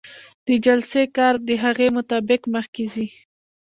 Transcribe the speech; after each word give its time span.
د 0.47 0.49
جلسې 0.65 1.03
کار 1.17 1.33
د 1.47 1.49
هغې 1.63 1.87
مطابق 1.97 2.41
مخکې 2.53 2.83
ځي. 2.93 3.07